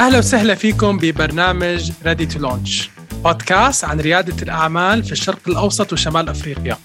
أهلا 0.00 0.18
وسهلا 0.18 0.54
فيكم 0.54 0.98
ببرنامج 0.98 1.90
Ready 1.90 2.34
to 2.34 2.38
Launch 2.38 2.88
بودكاست 3.24 3.84
عن 3.84 4.00
ريادة 4.00 4.42
الأعمال 4.42 5.04
في 5.04 5.12
الشرق 5.12 5.38
الأوسط 5.48 5.92
وشمال 5.92 6.28
أفريقيا. 6.28 6.78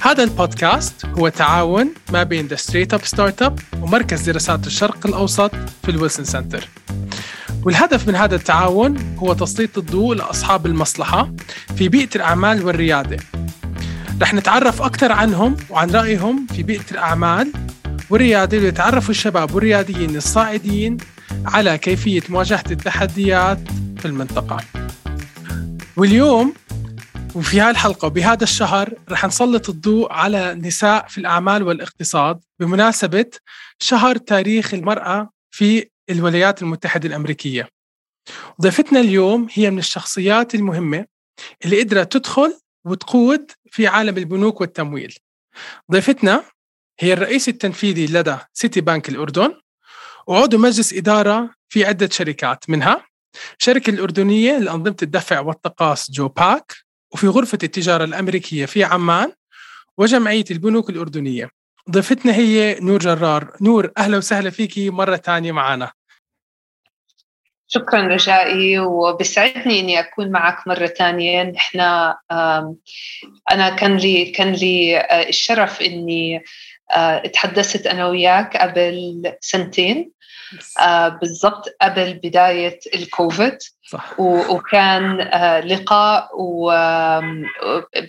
هذا 0.00 0.24
البودكاست 0.24 1.06
هو 1.06 1.28
تعاون 1.28 1.94
ما 2.12 2.22
بين 2.22 2.46
the 2.46 2.56
straight 2.56 2.94
up 2.94 3.04
startup 3.04 3.58
ومركز 3.82 4.20
دراسات 4.20 4.66
الشرق 4.66 5.06
الأوسط 5.06 5.50
في 5.82 5.90
ال 5.90 5.95
Wilson 5.95 6.24
Center. 6.24 6.68
والهدف 7.64 8.08
من 8.08 8.14
هذا 8.14 8.34
التعاون 8.34 9.16
هو 9.18 9.32
تسليط 9.32 9.78
الضوء 9.78 10.14
لأصحاب 10.14 10.66
المصلحة 10.66 11.32
في 11.76 11.88
بيئة 11.88 12.10
الأعمال 12.16 12.64
والريادة. 12.66 13.16
رح 14.22 14.34
نتعرف 14.34 14.82
أكثر 14.82 15.12
عنهم 15.12 15.56
وعن 15.70 15.90
رأيهم 15.90 16.46
في 16.54 16.62
بيئة 16.62 16.90
الأعمال 16.90 17.52
والريادة 18.10 18.58
ليتعرفوا 18.58 19.10
الشباب 19.10 19.54
والرياديين 19.54 20.16
الصاعدين 20.16 20.96
على 21.44 21.78
كيفية 21.78 22.22
مواجهة 22.28 22.64
التحديات 22.70 23.58
في 23.98 24.04
المنطقة. 24.04 24.64
واليوم 25.96 26.54
وفي 27.34 27.60
هذه 27.60 27.70
الحلقة 27.70 28.06
وبهذا 28.06 28.44
الشهر 28.44 28.94
رح 29.10 29.26
نسلط 29.26 29.68
الضوء 29.68 30.12
على 30.12 30.54
نساء 30.54 31.06
في 31.08 31.18
الأعمال 31.18 31.62
والاقتصاد 31.62 32.40
بمناسبة 32.60 33.30
شهر 33.78 34.16
تاريخ 34.16 34.74
المرأة 34.74 35.30
في 35.50 35.88
الولايات 36.10 36.62
المتحدة 36.62 37.08
الأمريكية. 37.08 37.68
ضيفتنا 38.62 39.00
اليوم 39.00 39.48
هي 39.52 39.70
من 39.70 39.78
الشخصيات 39.78 40.54
المهمة 40.54 41.06
اللي 41.64 41.80
قدرت 41.80 42.12
تدخل 42.12 42.58
وتقود 42.84 43.50
في 43.70 43.86
عالم 43.86 44.18
البنوك 44.18 44.60
والتمويل. 44.60 45.14
ضيفتنا 45.92 46.44
هي 47.00 47.12
الرئيس 47.12 47.48
التنفيذي 47.48 48.06
لدى 48.06 48.36
Citibank 48.52 49.08
الأردن 49.08 49.54
وعضو 50.26 50.58
مجلس 50.58 50.92
إدارة 50.92 51.50
في 51.68 51.84
عدة 51.84 52.08
شركات 52.12 52.70
منها 52.70 53.06
الشركة 53.58 53.90
الأردنية 53.90 54.58
لأنظمة 54.58 54.96
الدفع 55.02 55.40
والتقاص 55.40 56.10
JoPACC 56.10 56.72
وفي 57.12 57.26
غرفة 57.28 57.58
التجارة 57.62 58.04
الأمريكية 58.04 58.66
في 58.66 58.84
عمان 58.84 59.32
وجمعية 59.98 60.44
البنوك 60.50 60.90
الأردنية. 60.90 61.48
ضيفتنا 61.90 62.34
هي 62.34 62.80
نور 62.80 62.98
جرار. 62.98 63.56
نور 63.60 63.92
أهلا 63.98 64.16
وسهلا 64.16 64.50
فيكي 64.50 64.90
مرة 64.90 65.16
ثانية 65.16 65.52
معنا. 65.52 65.92
شكرا 67.68 68.06
رجائي 68.06 68.78
وبسعدني 68.78 69.80
إني 69.80 70.00
أكون 70.00 70.30
معك 70.30 70.68
مرة 70.68 70.86
ثانية. 70.86 71.42
نحن 71.42 71.80
أنا 73.50 73.76
كان 73.76 73.96
لي 73.96 74.30
كان 74.30 74.52
لي 74.52 74.98
آه، 74.98 75.28
الشرف 75.28 75.82
إني 75.82 76.42
تحدثت 77.32 77.86
أنا 77.86 78.06
وياك 78.06 78.56
قبل 78.56 79.22
سنتين. 79.40 80.12
آه، 80.80 81.08
بالضبط 81.08 81.76
قبل 81.82 82.14
بداية 82.14 82.78
الكوفيد. 82.94 83.58
صح. 83.90 84.20
وكان 84.20 85.16
لقاء 85.64 86.28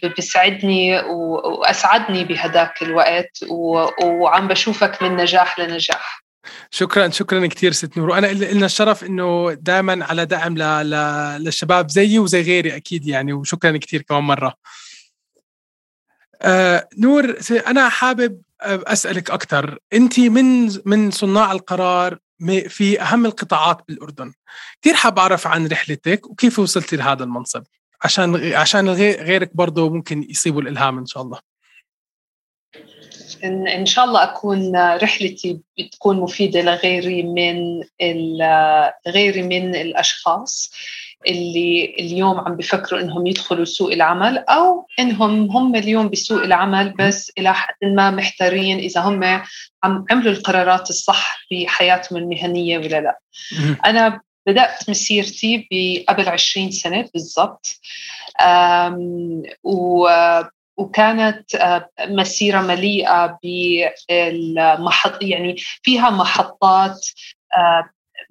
وبسعدني 0.03 0.99
وأسعدني 0.99 2.23
بهذاك 2.23 2.81
الوقت 2.81 3.39
وعم 4.03 4.47
بشوفك 4.47 5.03
من 5.03 5.15
نجاح 5.15 5.59
لنجاح. 5.59 6.23
شكرا 6.71 7.09
شكرا 7.09 7.47
كثير 7.47 7.71
ست 7.71 7.97
نور. 7.97 8.09
وأنا 8.09 8.27
لنا 8.27 8.65
الشرف 8.65 9.03
إنه 9.03 9.53
دائما 9.53 10.05
على 10.05 10.25
دعم 10.25 10.57
للشباب 10.57 11.89
زيي 11.89 12.19
وزي 12.19 12.41
غيري 12.41 12.75
أكيد 12.75 13.07
يعني. 13.07 13.33
وشكرا 13.33 13.77
كثير 13.77 14.01
كمان 14.01 14.23
مرة. 14.23 14.53
آه 16.43 16.87
نور 16.97 17.35
أنا 17.67 17.89
حابب 17.89 18.41
أسألك 18.61 19.31
أكثر 19.31 19.79
انت 19.93 20.19
من 20.19 20.71
من 20.85 21.11
صناع 21.11 21.51
القرار 21.51 22.17
في 22.67 23.01
أهم 23.01 23.25
القطاعات 23.25 23.81
بالأردن. 23.87 24.33
كثير 24.81 24.93
حاب 24.93 25.19
أعرف 25.19 25.47
عن 25.47 25.67
رحلتك 25.67 26.27
وكيف 26.27 26.59
وصلتي 26.59 26.95
لهذا 26.95 27.23
المنصب؟ 27.23 27.63
عشان 28.01 28.53
عشان 28.53 28.89
غيرك 28.89 29.55
برضه 29.55 29.89
ممكن 29.89 30.27
يصيبوا 30.29 30.61
الإلهام 30.61 30.97
إن 30.97 31.05
شاء 31.05 31.23
الله. 31.23 31.39
إن, 33.43 33.67
إن 33.67 33.85
شاء 33.85 34.05
الله 34.05 34.23
أكون 34.23 34.75
رحلتي 34.75 35.61
بتكون 35.79 36.19
مفيدة 36.19 36.61
لغيري 36.61 37.23
من 37.23 37.83
غيري 39.07 39.41
من 39.41 39.75
الأشخاص. 39.75 40.73
اللي 41.27 41.95
اليوم 41.99 42.39
عم 42.39 42.55
بفكروا 42.55 43.01
إنهم 43.01 43.27
يدخلوا 43.27 43.65
سوق 43.65 43.91
العمل 43.91 44.37
أو 44.37 44.87
إنهم 44.99 45.51
هم 45.51 45.75
اليوم 45.75 46.09
بسوق 46.09 46.43
العمل 46.43 46.93
بس 46.99 47.31
إلى 47.37 47.53
حد 47.53 47.75
ما 47.83 48.11
محتارين 48.11 48.79
إذا 48.79 49.01
هم 49.01 49.23
عم 49.83 50.05
عملوا 50.11 50.31
القرارات 50.31 50.89
الصح 50.89 51.37
بحياتهم 51.51 52.19
المهنية 52.19 52.77
ولا 52.77 53.01
لا. 53.01 53.19
أنا 53.85 54.21
بدأت 54.47 54.89
مسيرتي 54.89 56.05
قبل 56.09 56.29
20 56.29 56.71
سنة 56.71 57.09
بالضبط 57.13 57.79
وكانت 60.77 61.43
مسيرة 62.07 62.61
مليئة 62.61 63.37
بالمحط 63.43 65.23
يعني 65.23 65.55
فيها 65.83 66.09
محطات 66.09 67.07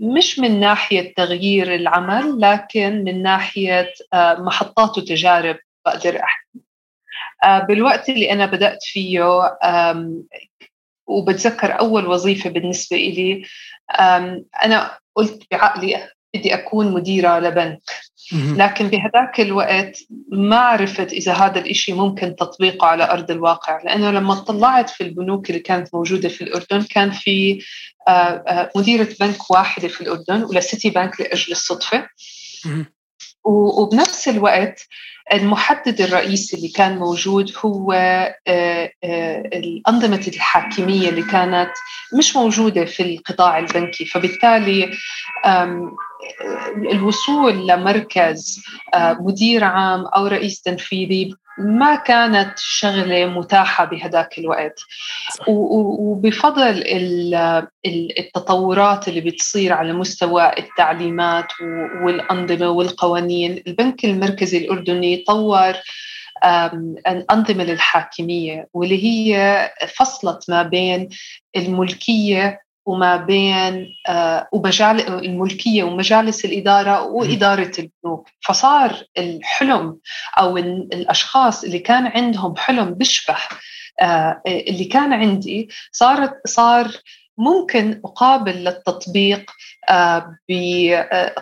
مش 0.00 0.38
من 0.38 0.60
ناحية 0.60 1.14
تغيير 1.14 1.74
العمل 1.74 2.40
لكن 2.40 3.04
من 3.04 3.22
ناحية 3.22 3.92
آه، 4.12 4.34
محطات 4.34 4.98
وتجارب 4.98 5.58
بقدر 5.86 6.20
أحكي. 6.20 6.58
بالوقت 7.68 8.08
اللي 8.08 8.32
أنا 8.32 8.46
بدأت 8.46 8.78
فيه 8.82 9.20
وبتذكر 11.06 11.80
أول 11.80 12.06
وظيفة 12.06 12.50
بالنسبة 12.50 12.96
لي 12.96 13.44
أنا 14.64 14.98
قلت 15.14 15.42
بعقلي 15.50 16.08
بدي 16.34 16.54
أكون 16.54 16.92
مديرة 16.92 17.38
لبنك 17.38 17.82
لكن 18.32 18.88
بهذاك 18.88 19.40
الوقت 19.40 19.98
ما 20.28 20.56
عرفت 20.56 21.12
إذا 21.12 21.32
هذا 21.32 21.58
الإشي 21.58 21.92
ممكن 21.92 22.36
تطبيقه 22.36 22.86
على 22.86 23.10
أرض 23.10 23.30
الواقع. 23.30 23.82
لأنه 23.82 24.10
لما 24.10 24.34
طلعت 24.34 24.90
في 24.90 25.02
البنوك 25.04 25.50
اللي 25.50 25.60
كانت 25.60 25.94
موجودة 25.94 26.28
في 26.28 26.44
الأردن 26.44 26.82
كان 26.82 27.10
في 27.10 27.64
آه، 28.08 28.10
آه، 28.10 28.70
مديرة 28.76 29.08
بنك 29.20 29.50
واحدة 29.50 29.88
في 29.88 30.00
الأردن 30.00 30.44
ولسيتي 30.44 30.90
بنك 30.90 31.20
لأجل 31.20 31.52
الصدفة. 31.52 32.08
وبنفس 33.44 34.28
الوقت 34.28 34.88
المحدد 35.32 36.00
الرئيسي 36.00 36.56
اللي 36.56 36.68
كان 36.68 36.98
موجود 36.98 37.52
هو 37.64 37.92
آه، 38.46 38.92
الأنظمة 39.54 40.24
الحاكمية 40.28 41.08
اللي 41.08 41.22
كانت 41.22 41.70
مش 42.18 42.36
موجودة 42.36 42.84
في 42.84 43.02
القطاع 43.02 43.58
البنكي. 43.58 44.04
فبالتالي 44.04 44.90
الوصول 46.76 47.66
لمركز 47.66 48.62
آه، 48.94 49.16
مدير 49.20 49.64
عام 49.64 50.06
أو 50.06 50.26
رئيس 50.26 50.62
تنفيذي 50.62 51.34
ما 51.58 51.94
كانت 51.94 52.52
شغلة 52.56 53.26
متاحة 53.26 53.84
بهذاك 53.84 54.38
الوقت. 54.38 54.80
وبفضل 55.48 56.84
التطورات 58.18 59.08
اللي 59.08 59.20
بتصير 59.20 59.72
على 59.72 59.92
مستوى 59.92 60.52
التعليمات 60.58 61.46
والأنظمة 62.02 62.70
والقوانين. 62.70 63.62
البنك 63.66 64.04
المركزي 64.04 64.58
الأردني 64.58 65.16
طور 65.16 65.74
الأنظمة 67.08 67.64
للحاكمية 67.64 68.68
واللي 68.74 69.04
هي 69.04 69.70
فصلت 69.96 70.50
ما 70.50 70.62
بين 70.62 71.08
الملكية 71.56 72.60
وما 72.86 73.16
بين 73.16 73.86
آه، 74.08 74.48
ومجال 74.52 75.24
الملكية 75.24 75.84
ومجالس 75.84 76.44
الإدارة 76.44 77.02
وإدارة 77.02 77.72
البنوك. 77.78 78.28
فصار 78.46 79.04
الحلم 79.18 79.98
أو 80.38 80.56
الأشخاص 80.56 81.64
اللي 81.64 81.78
كان 81.78 82.06
عندهم 82.06 82.56
حلم 82.56 82.94
بيشبه 82.94 83.36
آه، 84.00 84.42
اللي 84.46 84.84
كان 84.84 85.12
عندي 85.12 85.68
صارت 85.92 86.40
صار 86.46 86.90
ممكن 87.38 88.00
قابل 88.16 88.52
للتطبيق 88.64 89.50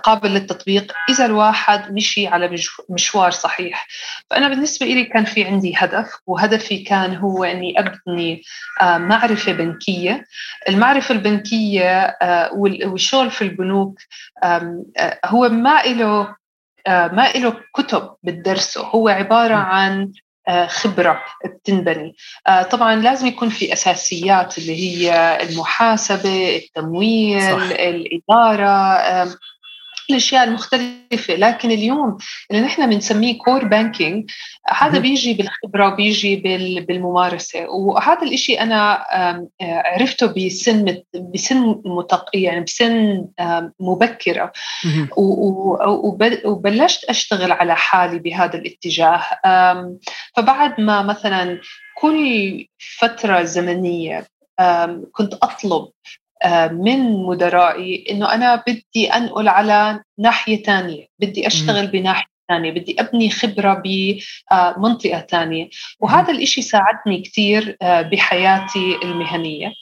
قابل 0.05 0.31
للتطبيق 0.31 0.93
إذا 1.11 1.27
الواحد 1.27 1.93
مشي 1.93 2.27
على 2.27 2.57
مشوار 2.89 3.31
صحيح. 3.31 3.87
فأنا 4.31 4.49
بالنسبة 4.49 4.87
لي 4.87 5.05
كان 5.05 5.25
في 5.25 5.45
عندي 5.45 5.73
هدف 5.77 6.11
وهدفي 6.27 6.79
كان 6.79 7.17
هو 7.17 7.45
إني 7.45 7.79
أبني 7.79 8.43
آه، 8.83 8.99
معرفة 8.99 9.53
بنكية. 9.53 10.25
المعرفة 10.69 11.15
البنكية 11.15 12.17
والشغل 12.85 13.31
في 13.31 13.43
البنوك 13.43 13.99
هو 15.25 15.49
ما 15.49 15.83
له 15.83 16.35
ما 16.89 17.33
له 17.37 17.57
كتب 17.75 18.15
بتدرسه. 18.23 18.81
هو 18.83 19.09
عبارة 19.09 19.55
عن 19.55 20.03
آه، 20.03 20.30
خبرة 20.69 21.23
بتنبني 21.45 22.17
آه، 22.47 22.63
طبعا 22.63 22.97
لازم 22.97 23.27
يكون 23.27 23.49
في 23.49 23.73
أساسيات 23.73 24.59
اللي 24.59 24.77
هي 24.77 25.39
المحاسبة 25.43 26.57
التمويل 26.57 27.43
صح. 27.43 27.71
الإدارة 27.71 28.95
الأشياء 30.11 30.45
المختلفة. 30.45 31.35
لكن 31.35 31.71
اليوم 31.71 32.17
اللي 32.51 32.63
نحن 32.63 32.91
بنسميه 32.91 33.39
core 33.39 33.65
banking 33.65 34.31
هذا 34.69 34.99
بيجي 34.99 35.35
بالخبرة 35.35 35.93
وبيجي 35.93 36.37
بالممارسة. 36.89 37.71
وهذا 37.71 38.23
الإشي 38.23 38.61
أنا 38.61 39.05
عرفته 39.61 40.27
بسن 40.27 41.03
بسن 41.15 41.83
متق 41.85 42.31
يعني 42.35 42.65
بسن 42.65 43.25
مبكرة. 43.81 44.53
وبلشت 46.45 47.05
أشتغل 47.05 47.53
على 47.53 47.77
حالي 47.77 48.19
بهذا 48.19 48.57
الاتجاه. 48.59 49.23
فبعد 50.37 50.81
ما 50.81 51.03
مثلا 51.03 51.61
كل 51.97 52.67
فترة 52.99 53.43
زمنية 53.43 54.27
كنت 55.13 55.35
أطلب 55.35 55.89
من 56.71 57.27
مدرائي 57.27 58.05
إنه 58.11 58.35
أنا 58.35 58.63
بدي 58.67 59.09
أنقل 59.09 59.49
على 59.49 60.01
ناحية 60.19 60.63
ثانية 60.63 61.07
بدي 61.19 61.47
أشتغل 61.47 61.87
بناحية 61.87 62.31
ثانية 62.49 62.71
بدي 62.71 62.97
أبني 63.01 63.31
خبرة 63.31 63.83
بمنطقة 63.85 65.27
ثانية 65.31 65.69
وهذا 66.01 66.33
الإشي 66.33 66.63
ساعدني 66.63 67.23
كثير 67.23 67.77
بحياتي 67.83 68.99
المهنية. 69.03 69.73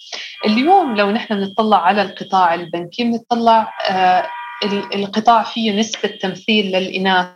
اليوم 0.46 0.96
لو 0.96 1.10
نحن 1.10 1.34
نطلع 1.34 1.86
على 1.86 2.02
القطاع 2.02 2.54
البنكي 2.54 3.04
بنطلع 3.04 3.72
القطاع 4.64 5.42
فيه 5.42 5.72
نسبة 5.72 6.08
تمثيل 6.08 6.66
للإناث 6.66 7.28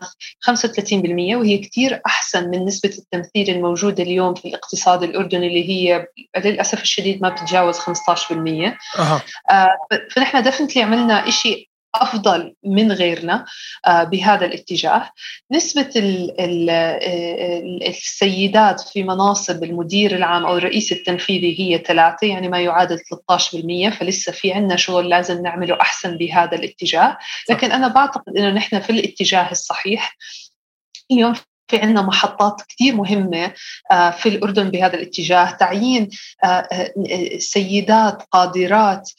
35% 0.50 0.92
وهي 1.34 1.58
كثير 1.58 2.00
أحسن 2.06 2.50
من 2.50 2.64
نسبة 2.64 2.94
التمثيل 2.98 3.50
الموجودة 3.50 4.02
اليوم 4.02 4.34
في 4.34 4.48
الاقتصاد 4.48 5.02
الأردني 5.02 5.46
اللي 5.46 5.68
هي 5.68 6.06
للأسف 6.44 6.82
الشديد 6.82 7.22
ما 7.22 7.28
بتتجاوز 7.28 7.78
15% 7.78 7.82
أه. 8.98 9.22
فنحن 10.10 10.42
دفنتلي 10.42 10.82
عملنا 10.82 11.28
إشي 11.28 11.71
أفضل 11.94 12.54
من 12.64 12.92
غيرنا 12.92 13.44
آه، 13.86 14.04
بهذا 14.04 14.46
الاتجاه. 14.46 15.10
نسبة 15.52 15.90
السيدات 17.88 18.80
في 18.80 19.02
مناصب 19.02 19.64
المدير 19.64 20.16
العام 20.16 20.44
أو 20.44 20.56
الرئيس 20.56 20.92
التنفيذي 20.92 21.60
هي 21.60 21.78
ثلاثة 21.78 22.26
يعني 22.26 22.48
ما 22.48 22.60
يعادل 22.60 22.98
13% 22.98 23.90
فلسه 23.90 24.32
في 24.32 24.52
عندنا 24.52 24.76
شغل 24.76 25.08
لازم 25.08 25.42
نعمله 25.42 25.80
أحسن 25.80 26.16
بهذا 26.16 26.56
الاتجاه. 26.56 27.18
لكن 27.50 27.72
أنا 27.72 27.88
بعتقد 27.88 28.36
إنه 28.36 28.50
نحن 28.50 28.80
في 28.80 28.90
الاتجاه 28.90 29.50
الصحيح. 29.50 30.16
اليوم 31.10 31.34
في 31.72 31.78
عندنا 31.78 32.02
محطات 32.02 32.62
كثير 32.68 32.94
مهمة 32.94 33.52
آه، 33.90 34.10
في 34.10 34.28
الأردن 34.28 34.70
بهذا 34.70 34.94
الاتجاه. 34.94 35.50
تعيين 35.50 36.08
آه، 36.44 36.46
آه، 36.46 37.38
سيدات 37.38 38.22
قادرات 38.30 39.10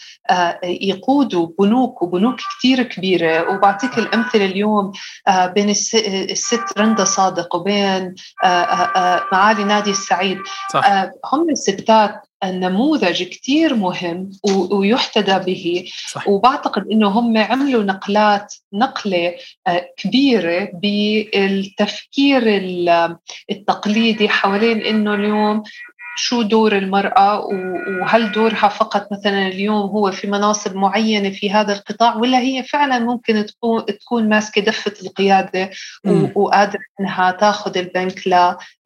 يقودوا 0.63 1.47
بنوك 1.59 2.01
وبنوك 2.01 2.35
كثير 2.59 2.83
كبيرة. 2.83 3.49
وبعطيك 3.49 3.97
الأمثلة 3.97 4.45
اليوم 4.45 4.91
بين 5.55 5.69
الست 5.69 6.63
رندا 6.77 7.03
صادق 7.03 7.55
وبين 7.55 8.15
معالي 9.31 9.63
نادي 9.63 9.91
السعيد. 9.91 10.37
صح. 10.73 11.09
هم 11.33 11.49
الستات 11.49 12.21
نموذج 12.51 13.23
كثير 13.23 13.75
مهم 13.75 14.31
ويحتذى 14.71 15.39
به 15.45 15.85
صح. 16.11 16.27
وبعتقد 16.27 16.87
إنه 16.91 17.07
هم 17.07 17.37
عملوا 17.37 17.83
نقلات 17.83 18.53
نقلة 18.73 19.35
آه، 19.67 19.89
كبيرة 19.97 20.69
بالتفكير 20.73 22.43
التقليدي 23.51 24.29
حوالين 24.29 24.81
إنه 24.81 25.13
اليوم 25.13 25.63
شو 26.15 26.41
دور 26.41 26.77
المرأة 26.77 27.39
وهل 28.01 28.31
دورها 28.31 28.69
فقط 28.69 29.07
مثلا 29.11 29.47
اليوم 29.47 29.89
هو 29.89 30.11
في 30.11 30.27
مناصب 30.27 30.75
معينة 30.75 31.29
في 31.29 31.51
هذا 31.51 31.73
القطاع 31.73 32.15
ولا 32.15 32.39
هي 32.39 32.63
فعلا 32.63 32.99
ممكن 32.99 33.45
تكون 33.45 33.85
تكون 33.85 34.29
ماسكة 34.29 34.61
دفة 34.61 34.93
القيادة 35.03 35.69
وقادرة 36.35 36.81
إنها 36.99 37.31
تاخذ 37.31 37.77
البنك 37.77 38.21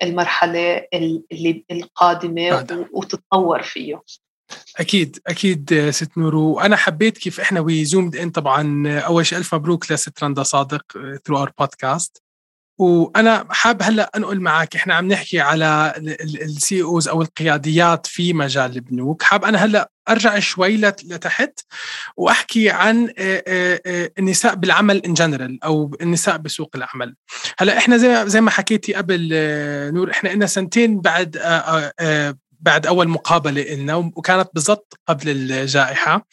للمرحلة 0.03 0.87
اللي 0.93 1.63
القادمة 1.71 2.65
وتتطور 2.93 3.61
فيه. 3.61 4.01
أكيد 4.77 5.19
أكيد 5.27 5.89
ست 5.89 6.17
نور 6.17 6.35
وأنا 6.35 6.75
حبيت 6.75 7.17
كيف 7.17 7.39
إحنا 7.39 7.59
we 7.59 7.85
zoomed 7.85 8.15
in 8.15 8.29
طبعا. 8.29 8.87
أول 8.99 9.25
شيء 9.25 9.37
ألف 9.37 9.55
مبروك 9.55 9.91
لست 9.91 10.23
رندا 10.23 10.43
صادق 10.43 10.83
through 11.25 11.37
our 11.37 11.51
podcast 11.59 12.26
وأنا 12.77 13.45
حاب 13.49 13.83
هلأ 13.83 14.11
انقل 14.15 14.39
معك 14.39 14.75
إحنا 14.75 14.93
عم 14.93 15.07
نحكي 15.07 15.39
على 15.39 15.93
ال 15.97 16.81
CEOs 16.81 17.07
أو 17.07 17.21
القياديات 17.21 18.07
في 18.07 18.33
مجال 18.33 18.75
البنوك. 18.75 19.23
حاب 19.23 19.45
أنا 19.45 19.57
هلأ 19.57 19.91
أرجع 20.09 20.39
شوي 20.39 20.77
لتحت 20.77 21.59
وأحكي 22.17 22.69
عن 22.69 23.13
النساء 24.19 24.55
بالعمل 24.55 24.97
in 25.05 25.13
general 25.13 25.63
أو 25.63 25.97
النساء 26.01 26.37
بسوق 26.37 26.69
العمل. 26.75 27.15
هلأ 27.59 27.77
إحنا 27.77 27.97
زي 27.97 28.29
زي 28.29 28.41
ما 28.41 28.51
حكيتي 28.51 28.93
قبل 28.93 29.29
نور 29.93 30.11
إحنا 30.11 30.29
لنا 30.29 30.45
سنتين 30.45 31.01
بعد 31.01 31.37
بعد 32.59 32.87
أول 32.87 33.07
مقابلة 33.07 33.61
لنا 33.61 33.95
وكانت 33.95 34.49
بالضبط 34.53 34.99
قبل 35.07 35.29
الجائحة. 35.29 36.27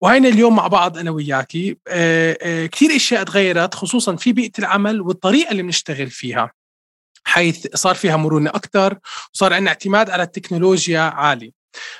وهينا 0.00 0.28
اليوم 0.28 0.56
مع 0.56 0.66
بعض 0.66 0.98
أنا 0.98 1.10
وياكي. 1.10 1.76
آه، 1.88 2.38
آه، 2.42 2.66
كثير 2.66 2.96
أشياء 2.96 3.22
تغيرت 3.22 3.74
خصوصا 3.74 4.16
في 4.16 4.32
بيئة 4.32 4.52
العمل 4.58 5.00
والطريقة 5.00 5.50
اللي 5.50 5.62
بنشتغل 5.62 6.10
فيها 6.10 6.52
حيث 7.24 7.66
صار 7.74 7.94
فيها 7.94 8.16
مرونة 8.16 8.50
أكثر 8.50 8.98
وصار 9.34 9.54
عندنا 9.54 9.70
اعتماد 9.70 10.10
على 10.10 10.22
التكنولوجيا 10.22 11.00
عالي. 11.00 11.52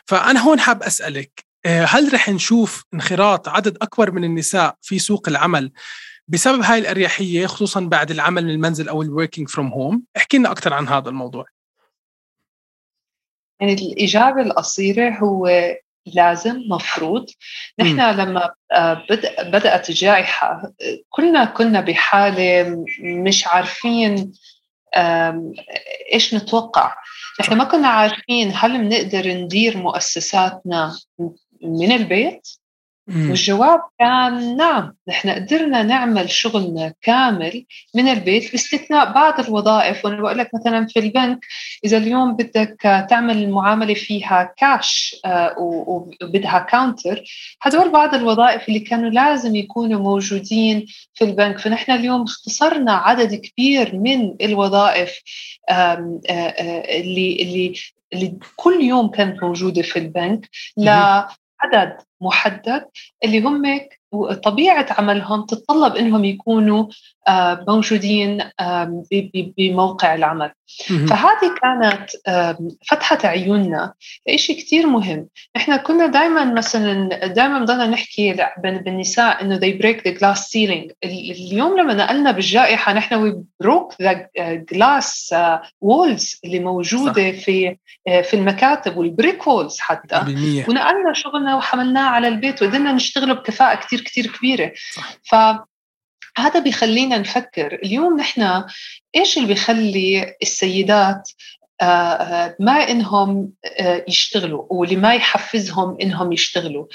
فأنا 0.07 0.41
هون 0.41 0.61
حاب 0.61 0.83
أسألك 0.83 1.47
آه، 1.67 1.85
هل 1.85 2.15
رح 2.15 2.29
نشوف 2.29 2.85
انخراط 2.95 3.49
عدد 3.49 3.77
أكبر 3.83 4.11
من 4.11 4.25
النساء 4.25 4.77
في 4.83 4.99
سوق 4.99 5.29
العمل 5.29 5.73
بسبب 6.29 6.63
هاي 6.63 6.79
الأريحية 6.79 7.47
خصوصا 7.47 7.81
بعد 7.81 8.11
العمل 8.11 8.45
من 8.45 8.51
المنزل 8.51 8.89
أو 8.89 9.03
ال 9.03 9.09
working 9.09 9.49
from 9.49 9.73
home 9.73 10.03
احكي 10.17 10.39
لنا 10.39 10.51
أكثر 10.51 10.75
عن 10.75 10.89
هذا 10.89 11.09
الموضوع. 11.09 11.56
يعني 13.61 13.73
الإجابة 13.73 14.43
القصيرة 14.43 15.11
هو 15.11 15.75
لازم 16.15 16.63
مفروض. 16.69 17.27
نحن 17.79 18.01
لما 18.01 18.51
آه، 18.73 19.07
بدأت 19.43 19.91
الجائحة 19.91 20.73
كلنا 21.09 21.45
كنا 21.45 21.81
بحالة 21.81 22.85
مش 23.01 23.47
عارفين 23.47 24.33
إيش 26.13 26.35
نتوقع. 26.35 26.95
نحن 27.41 27.55
ما 27.57 27.65
كنا 27.65 27.89
عارفين 27.89 28.53
هل 28.55 28.79
بنقدر 28.79 29.29
ندير 29.29 29.77
مؤسساتنا 29.77 30.99
من 31.63 31.93
البيت. 31.93 32.49
والجواب 33.09 33.81
كان 33.99 34.57
نعم 34.57 34.95
نحن 35.09 35.31
قدرنا 35.31 35.83
نعمل 35.83 36.31
شغلنا 36.31 36.95
كامل 37.03 37.65
من 37.95 38.09
البيت 38.09 38.53
باستثناء 38.53 39.13
بعض 39.13 39.41
الوظائف. 39.41 40.05
وأنا 40.05 40.21
بقول 40.21 40.39
لك 40.39 40.51
مثلا 40.55 40.87
في 40.87 40.99
البنك 40.99 41.39
إذا 41.85 41.97
اليوم 41.97 42.37
بدك 42.37 43.07
تعمل 43.11 43.37
المعامله 43.43 43.95
فيها 43.95 44.55
كاش 44.57 45.17
آه، 45.25 45.55
وبدها 45.59 46.59
كاونتر 46.59 47.23
هدول 47.63 47.93
بعض 47.93 48.15
الوظائف 48.15 48.69
اللي 48.69 48.81
كانوا 48.81 49.11
لازم 49.11 49.57
يكونوا 49.57 50.01
موجودين 50.01 50.87
في 51.15 51.25
البنك. 51.25 51.59
فنحن 51.59 51.93
اليوم 51.93 52.23
اختصرنا 52.23 52.93
عدد 52.93 53.35
كبير 53.35 53.97
من 53.97 54.35
الوظائف 54.41 55.21
آه، 55.69 56.21
آه، 56.31 57.01
اللي 57.01 57.43
اللي 57.43 57.75
اللي 58.13 58.39
كل 58.57 58.81
يوم 58.83 59.09
كانت 59.09 59.43
موجودة 59.43 59.83
في 59.83 59.99
البنك. 59.99 60.49
لعدد 61.73 61.97
محدد 62.21 62.89
اللي 63.25 63.41
هم 63.41 63.81
طبيعة 64.45 64.87
عملهم 64.91 65.47
تتطلب 65.47 65.97
أنهم 65.97 66.25
يكونوا 66.25 66.87
موجودين 67.69 68.51
بموقع 69.59 70.15
العمل. 70.15 70.51
فهذه 70.89 71.55
كانت 71.63 72.11
فتحة 72.89 73.19
عيوننا 73.25 73.95
لشيء 74.29 74.59
كثير 74.59 74.87
مهم. 74.87 75.29
نحن 75.57 75.77
كنا 75.77 76.07
دائما 76.07 76.45
مثلا 76.45 77.09
دائما 77.27 77.65
ضلنا 77.65 77.87
نحكي 77.87 78.37
بالنساء 78.63 79.43
إنه 79.43 79.59
they 79.59 79.73
break 79.83 80.01
the 80.09 80.19
glass 80.19 80.39
ceiling. 80.39 80.93
اليوم 81.05 81.81
لما 81.81 81.95
نقلنا 81.95 82.31
بالجائحة 82.31 82.93
نحن 82.93 83.31
we 83.31 83.35
broke 83.67 83.95
the 84.03 84.17
glass 84.75 85.33
آه، 85.33 85.63
walls 85.85 86.39
اللي 86.45 86.59
موجودة 86.59 87.33
صح. 87.33 87.39
في 87.39 87.77
آه، 88.09 88.21
في 88.21 88.35
المكاتب 88.35 88.97
وال 88.97 89.11
brick 89.11 89.47
walls 89.47 89.79
حتى. 89.79 90.17
ونقلنا 90.69 91.13
شغلنا 91.13 91.57
وحملناه 91.57 92.09
على 92.09 92.29
البيت 92.29 92.63
وقدرنا 92.63 92.93
نشتغله 92.93 93.35
بكفاءة 93.35 93.75
كثير 93.75 94.01
كثير 94.01 94.27
كبيرة. 94.27 94.73
صح. 94.95 95.13
ف 95.25 95.35
هذا 96.37 96.61
بيخلينا 96.61 97.19
نفكر. 97.19 97.75
اليوم 97.85 98.17
نحن 98.17 98.65
إيش 99.17 99.37
اللي 99.37 99.49
بيخلي 99.49 100.35
السيدات 100.43 101.31
آه، 101.81 101.85
آه، 101.85 102.57
ما 102.61 102.73
إنهم 102.73 103.53
آه، 103.81 104.05
يشتغلوا 104.09 104.65
واللي 104.71 104.97
ما 104.97 105.15
يحفزهم 105.15 105.97
إنهم 106.03 106.33
يشتغلوا؟ 106.33 106.87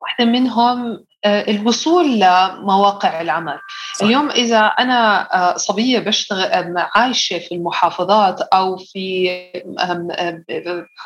واحدة 0.00 0.24
منهم 0.24 1.04
الوصول 1.26 2.20
لمواقع 2.20 3.20
العمل. 3.20 3.58
صح. 3.96 4.06
اليوم 4.06 4.30
إذا 4.30 4.58
أنا 4.58 5.28
صبية 5.56 5.98
بشتغل 5.98 6.74
عايشة 6.94 7.38
في 7.38 7.54
المحافظات 7.54 8.40
أو 8.40 8.76
في 8.76 9.30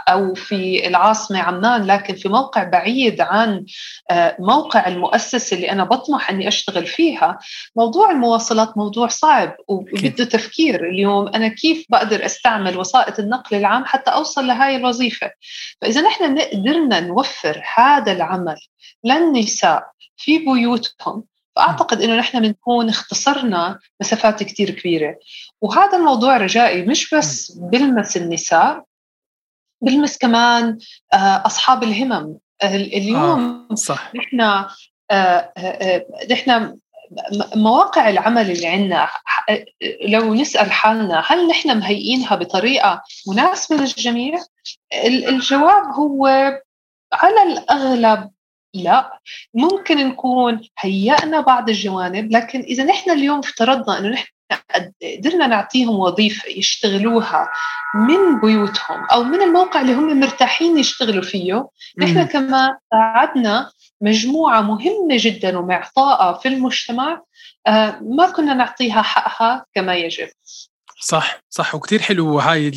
أو 0.09 0.35
في 0.35 0.87
العاصمة 0.87 1.39
عمان 1.39 1.87
لكن 1.87 2.15
في 2.15 2.29
موقع 2.29 2.65
بعيد 2.65 3.21
عن 3.21 3.65
موقع 4.39 4.87
المؤسسة 4.87 5.57
اللي 5.57 5.73
أنا 5.73 5.85
بطمح 5.85 6.31
أني 6.31 6.49
أشتغل 6.49 6.87
فيها 6.87 7.39
موضوع 7.77 8.11
المواصلات 8.11 8.79
موضوع 8.79 9.09
صعب 9.09 9.57
وبده 9.69 10.25
تفكير. 10.25 10.89
اليوم 10.89 11.29
أنا 11.29 11.49
كيف 11.49 11.87
بقدر 11.89 12.25
أستعمل 12.25 12.79
وسائط 12.79 13.19
النقل 13.19 13.57
العام 13.57 13.85
حتى 13.85 14.11
أوصل 14.11 14.47
لهاي 14.47 14.77
الوظيفة؟ 14.77 15.31
فإذا 15.81 16.01
نحن 16.01 16.39
قدرنا 16.39 17.01
نوفر 17.01 17.63
هذا 17.77 18.13
العمل 18.13 18.57
للنساء 19.05 19.91
في 20.17 20.39
بيوتهم 20.39 21.25
فأعتقد 21.57 22.03
أنه 22.03 22.17
نحن 22.17 22.41
بنكون 22.41 22.89
اختصرنا 22.89 23.79
مسافات 24.01 24.43
كتير 24.43 24.71
كبيرة 24.71 25.19
وهذا 25.61 25.99
الموضوع 25.99 26.37
رجائي 26.37 26.83
مش 26.83 27.15
بس 27.15 27.53
بلمس 27.53 28.17
النساء 28.17 28.85
بلمس 29.83 30.19
كمان 30.19 30.79
آه، 31.13 31.43
أصحاب 31.47 31.83
الهمم 31.83 32.39
اليوم 32.65 33.67
آه 33.71 33.75
صح. 33.75 34.15
نحن 34.15 34.41
آه، 34.41 34.69
آه، 35.11 36.07
نحن 36.31 36.77
مواقع 37.57 38.09
العمل 38.09 38.51
اللي 38.51 38.67
عندنا 38.67 39.09
لو 40.09 40.35
نسأل 40.35 40.73
حالنا 40.73 41.25
هل 41.27 41.49
نحن 41.49 41.79
مهيئينها 41.79 42.37
بطريقة 42.37 43.03
مناسبة 43.29 43.77
للجميع؟ 43.77 44.39
الجواب 45.05 45.85
هو 45.93 46.27
على 47.13 47.43
الأغلب 47.43 48.31
لا 48.75 49.21
ممكن 49.55 50.09
نكون 50.09 50.61
هيأنا 50.79 51.41
بعض 51.41 51.69
الجوانب 51.69 52.33
لكن 52.33 52.61
إذا 52.61 52.85
نحن 52.85 53.11
اليوم 53.11 53.39
افترضنا 53.39 53.99
أنه 53.99 54.09
نحن 54.09 54.27
قدرنا 55.03 55.47
نعطيهم 55.47 55.99
وظيفة 55.99 56.49
يشتغلوها 56.49 57.49
من 57.95 58.41
بيوتهم 58.41 59.05
أو 59.13 59.25
من 59.25 59.43
الموقع 59.43 59.81
اللي 59.81 59.95
هم 59.95 60.21
مرتاحين 60.21 60.79
يشتغلوا 60.79 61.23
فيه 61.23 61.69
نحن 61.99 62.23
كمان 62.23 62.71
ساعدنا 62.91 63.71
مجموعة 64.01 64.61
مهمة 64.61 65.17
جدا 65.17 65.59
ومعطاءة 65.59 66.39
في 66.39 66.49
المجتمع 66.49 67.23
آه، 67.67 67.99
ما 68.03 68.31
كنا 68.31 68.55
نعطيها 68.55 69.03
حقها 69.03 69.67
كما 69.75 69.95
يجب. 69.95 70.29
صح 71.01 71.43
صح. 71.51 71.75
وكثير 71.75 72.03
حلو 72.03 72.39
هاي 72.41 72.71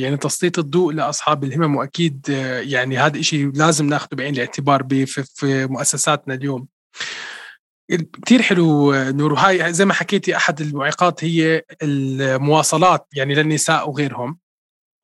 يعني 0.00 0.16
تسليط 0.16 0.58
الضوء 0.58 0.92
لأصحاب 0.92 1.44
الهمم 1.44 1.76
وأكيد 1.76 2.26
آه، 2.30 2.60
يعني 2.60 2.98
هذا 2.98 3.22
شيء 3.22 3.52
لازم 3.54 3.86
ناخذه 3.86 4.14
بعين 4.14 4.34
الاعتبار 4.34 4.86
في 5.06 5.66
مؤسساتنا 5.66 6.34
اليوم. 6.34 6.66
كثير 8.26 8.42
حلو 8.42 8.92
آه، 8.92 9.10
نور. 9.10 9.32
وهاي 9.32 9.72
زي 9.72 9.84
ما 9.84 9.94
حكيتي 9.94 10.36
أحد 10.36 10.60
المعيقات 10.60 11.24
هي 11.24 11.62
المواصلات 11.82 13.06
يعني 13.12 13.34
للنساء 13.34 13.90
وغيرهم. 13.90 14.38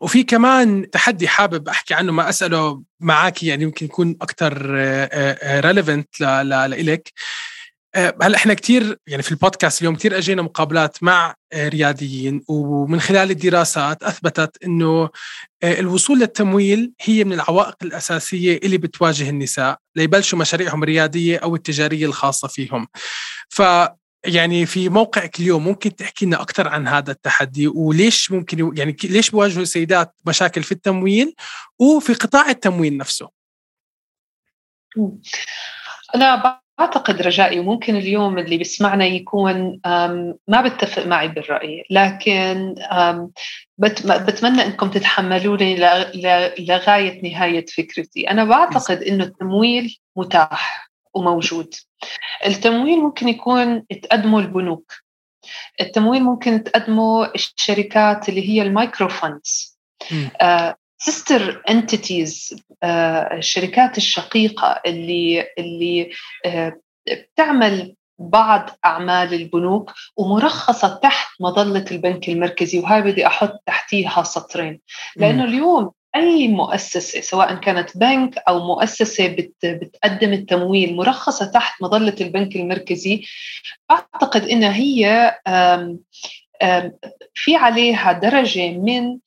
وفي 0.01 0.23
كمان 0.23 0.91
تحدي 0.91 1.29
حابب 1.29 1.69
أحكي 1.69 1.95
عنه 1.95 2.13
ما 2.13 2.29
أسأله 2.29 2.83
معك 3.01 3.43
يعني 3.43 3.63
يمكن 3.63 3.87
يكون 3.87 4.17
أكثر 4.23 4.71
ريليفنت 5.61 6.21
لإلك. 6.21 7.13
هلا 7.97 8.37
إحنا 8.37 8.55
كثير 8.55 8.99
يعني 9.07 9.23
في 9.23 9.33
البودكاست 9.33 9.81
اليوم 9.81 9.97
كثير 9.97 10.19
أجينا 10.19 10.43
مقابلات 10.43 11.03
مع 11.03 11.35
رياديين 11.55 12.45
ومن 12.49 13.01
خلال 13.01 13.31
الدراسات 13.31 14.03
أثبتت 14.03 14.65
إنه 14.65 15.11
الوصول 15.65 16.19
للتمويل 16.19 16.93
هي 17.01 17.25
من 17.25 17.33
العوائق 17.33 17.77
الأساسية 17.83 18.57
اللي 18.57 18.79
بتواجه 18.79 19.31
النساء 19.31 19.79
ليبلشوا 19.97 20.39
مشاريعهم 20.39 20.83
الريادية 20.83 21.39
أو 21.39 21.55
التجارية 21.55 22.07
الخاصة 22.07 22.49
فيهم. 22.49 22.87
ف 23.49 23.63
يعني 24.27 24.67
في 24.67 24.89
موقعك 24.89 25.41
اليوم 25.41 25.65
ممكن 25.65 25.97
تحكي 25.97 26.27
لنا 26.27 26.43
أكثر 26.43 26.69
عن 26.69 26.89
هذا 26.89 27.13
التحدي 27.13 27.67
وليش 27.67 28.33
ممكن 28.33 28.73
يعني 28.77 28.97
ليش 29.05 29.31
بواجهوا 29.31 29.63
السيدات 29.63 30.15
مشاكل 30.27 30.63
في 30.63 30.73
التمويل 30.73 31.35
وفي 31.79 32.15
قطاع 32.15 32.51
التمويل 32.51 32.97
نفسه؟ 32.97 33.31
أنا 36.15 36.61
أعتقد 36.81 37.23
رجائي 37.23 37.59
وممكن 37.59 37.97
اليوم 37.97 38.39
اللي 38.39 38.57
بيسمعنا 38.57 39.05
يكون 39.05 39.81
ما 40.49 40.61
بتفق 40.65 41.07
معي 41.07 41.29
بالرأي 41.29 41.85
لكن 41.91 42.75
بتمنى 44.05 44.63
إنكم 44.67 44.91
تتحملوني 44.91 45.77
لغاية 46.59 47.33
نهاية 47.33 47.67
فكرتي. 47.67 48.31
أنا 48.31 48.45
بعتقد 48.45 49.03
إنه 49.03 49.25
التمويل 49.25 49.99
متاح 50.17 50.91
وموجود. 51.15 51.75
التمويل 52.47 52.99
ممكن 52.99 53.29
يكون 53.29 53.87
تقدمه 53.87 54.39
البنوك. 54.39 54.93
التمويل 55.81 56.23
ممكن 56.23 56.65
تقدمه 56.65 57.27
الشركات 57.35 58.29
اللي 58.29 58.49
هي 58.49 58.63
ال 58.63 58.71
micro 58.71 59.09
funds 59.09 59.79
sister 60.99 61.63
entities 61.69 62.65
الشركات 63.33 63.97
الشقيقة 63.99 64.81
اللي 64.87 65.47
اللي 65.59 66.11
آه، 66.47 66.81
بتعمل 67.09 67.95
بعض 68.19 68.71
أعمال 68.85 69.35
البنوك 69.35 69.93
ومرخصة 70.17 70.95
تحت 71.03 71.29
مظلة 71.41 71.85
البنك 71.91 72.29
المركزي 72.29 72.79
وهاي 72.79 73.03
بدي 73.03 73.27
أحط 73.27 73.63
تحتيها 73.67 74.23
سطرين. 74.23 74.81
لأنه 75.17 75.45
اليوم 75.45 75.91
أي 76.17 76.49
مؤسسة 76.49 77.21
سواء 77.21 77.55
كانت 77.55 77.99
بنك 77.99 78.39
أو 78.49 78.67
مؤسسة 78.67 79.29
بت 79.29 79.55
بتقدم 79.65 80.33
التمويل 80.33 80.97
مرخصة 80.97 81.47
تحت 81.47 81.83
مظلة 81.83 82.15
البنك 82.21 82.57
المركزي 82.57 83.23
أعتقد 83.91 84.43
إنها 84.45 84.75
هي 84.75 85.35
في 87.35 87.57
عليها 87.57 88.13
درجة 88.13 88.71
من 88.71 89.19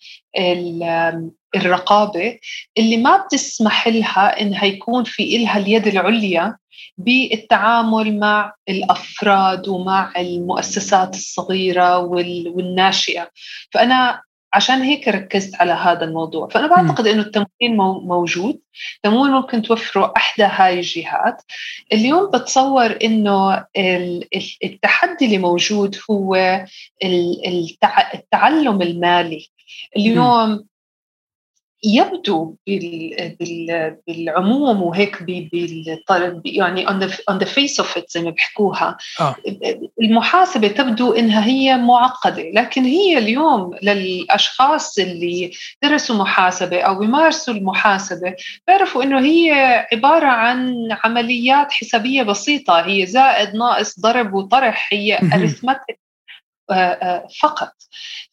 الرقابة 1.55 2.39
اللي 2.77 2.97
ما 2.97 3.17
بتسمح 3.17 3.87
لها 3.87 4.41
انها 4.41 4.65
يكون 4.65 5.03
في 5.03 5.35
إلها 5.35 5.57
اليد 5.57 5.87
العليا 5.87 6.57
بالتعامل 6.97 8.19
مع 8.19 8.53
الأفراد 8.69 9.67
ومع 9.67 10.13
المؤسسات 10.17 11.15
الصغيرة 11.15 11.97
والناشئة. 11.97 13.31
فأنا 13.71 14.21
عشان 14.57 14.81
هيك 14.81 15.07
ركزت 15.07 15.55
على 15.61 15.71
هذا 15.71 16.05
الموضوع. 16.05 16.47
فأنا 16.47 16.67
بعتقد 16.67 17.07
أنه 17.07 17.21
التمويل 17.21 17.77
موجود. 18.07 18.59
التمويل 18.95 19.31
ممكن 19.31 19.61
توفره 19.61 20.13
أحدى 20.17 20.43
هاي 20.43 20.79
الجهات. 20.79 21.41
اليوم 21.93 22.31
بتصور 22.31 22.97
أنه 23.03 23.65
التحدي 24.63 25.25
اللي 25.25 25.37
موجود 25.37 25.97
هو 26.11 26.35
التعلم 28.13 28.81
المالي. 28.81 29.47
اليوم 29.97 30.65
يبدو 31.83 32.55
بالعموم 34.07 34.81
وهيك 34.81 35.23
يعني 36.45 36.87
on 36.87 36.99
the, 37.01 37.13
on 37.31 37.39
the 37.39 37.45
face 37.45 37.83
of 37.83 37.97
it 37.97 38.05
زي 38.09 38.21
ما 38.21 38.29
بيحكوها. 38.29 38.97
آه. 39.19 39.35
المحاسبة 40.01 40.67
تبدو 40.67 41.13
إنها 41.13 41.45
هي 41.45 41.77
معقدة 41.77 42.43
لكن 42.53 42.83
هي 42.83 43.17
اليوم 43.17 43.75
للأشخاص 43.83 44.99
اللي 44.99 45.51
درسوا 45.83 46.15
محاسبة 46.15 46.81
أو 46.81 46.99
بيمارسوا 46.99 47.53
المحاسبة 47.53 48.35
بيعرفوا 48.67 49.03
إنه 49.03 49.19
هي 49.19 49.51
عبارة 49.93 50.27
عن 50.27 50.75
عمليات 51.03 51.71
حسابية 51.71 52.23
بسيطة 52.23 52.81
هي 52.85 53.05
زائد 53.05 53.55
ناقص 53.55 53.99
ضرب 53.99 54.33
وطرح 54.33 54.89
هي 54.93 55.19
أرثمتك 55.33 56.06
فقط. 57.41 57.73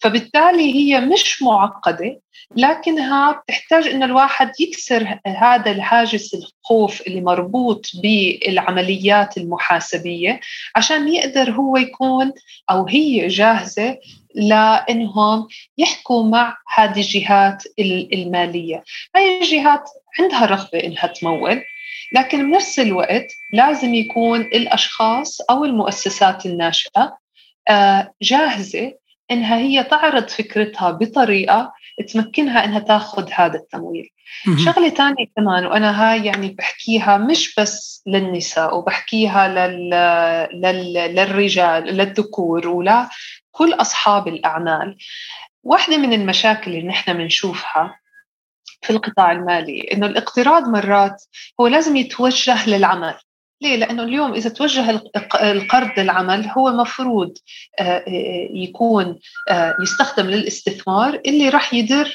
فبالتالي 0.01 0.75
هي 0.75 1.01
مش 1.01 1.43
معقدة 1.43 2.21
لكنها 2.57 3.33
بتحتاج 3.33 3.87
أن 3.87 4.03
الواحد 4.03 4.53
يكسر 4.61 5.19
هذا 5.27 5.71
الهاجس 5.71 6.35
الخوف 6.35 7.01
اللي 7.01 7.21
مربوط 7.21 7.91
بالعمليات 8.03 9.39
المحاسبية 9.39 10.41
عشان 10.77 11.15
يقدر 11.15 11.51
هو 11.51 11.77
يكون 11.77 12.33
أو 12.71 12.87
هي 12.87 13.27
جاهزة 13.27 13.99
لأنهم 14.35 15.49
يحكوا 15.79 16.25
مع 16.25 16.57
هذه 16.75 17.01
الجهات 17.01 17.63
المالية. 18.13 18.85
هاي 19.17 19.39
الجهات 19.43 19.91
عندها 20.21 20.47
رغبة 20.47 20.79
إنها 20.85 21.07
تمول 21.07 21.63
لكن 22.15 22.51
بنفس 22.51 22.79
الوقت 22.79 23.27
لازم 23.53 23.95
يكون 23.95 24.41
الأشخاص 24.41 25.41
أو 25.41 25.65
المؤسسات 25.65 26.47
الناشئة 26.47 27.24
آه، 27.69 28.13
جاهزة 28.23 28.95
إنها 29.31 29.57
هي 29.57 29.85
تعرض 29.85 30.29
فكرتها 30.29 30.91
بطريقة 30.91 31.73
تمكنها 32.13 32.65
إنها 32.65 32.79
تاخذ 32.79 33.31
هذا 33.33 33.55
التمويل. 33.59 34.11
شغلة 34.65 34.89
ثانية 34.89 35.27
كمان 35.37 35.67
وأنا 35.67 36.13
هاي 36.13 36.27
يعني 36.27 36.49
بحكيها 36.49 37.17
مش 37.17 37.55
بس 37.55 38.03
للنساء 38.07 38.77
وبحكيها 38.79 39.49
لل... 39.49 39.91
لل... 40.61 40.93
للرجال 40.93 41.85
للذكور 41.85 42.69
ولا 42.69 43.09
كل 43.51 43.73
أصحاب 43.73 44.29
الأعمال. 44.29 44.97
واحدة 45.63 45.97
من 45.97 46.13
المشاكل 46.13 46.71
اللي 46.71 46.89
نحن 46.89 47.13
بنشوفها 47.13 48.01
في 48.83 48.91
القطاع 48.91 49.33
المالي 49.33 49.81
إنه 49.81 50.07
الاقتراض 50.07 50.69
مرات 50.69 51.25
هو 51.61 51.67
لازم 51.67 51.97
يتوجه 51.97 52.69
للعمل. 52.69 53.15
ليه؟ 53.65 53.77
لأنه 53.77 54.03
اليوم 54.03 54.33
إذا 54.35 54.51
توجه 54.51 55.03
القرض 55.43 55.91
للعمل 55.99 56.47
هو 56.59 56.71
مفروض 56.71 57.39
آه، 57.81 57.83
آه، 57.83 58.49
يكون 58.53 59.19
آه، 59.51 59.77
يستخدم 59.83 60.27
للاستثمار 60.27 61.21
اللي 61.27 61.49
راح 61.49 61.75
يدر 61.75 62.15